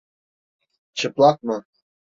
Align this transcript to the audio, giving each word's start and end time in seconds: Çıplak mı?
Çıplak 0.93 1.43
mı? 1.43 1.65